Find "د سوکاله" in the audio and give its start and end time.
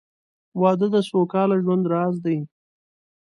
0.95-1.57